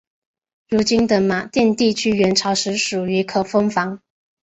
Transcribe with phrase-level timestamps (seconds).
[0.67, 4.01] 如今的马甸地区元朝时属于可封坊。